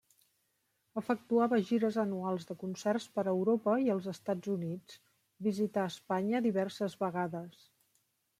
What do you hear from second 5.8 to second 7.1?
Espanya diverses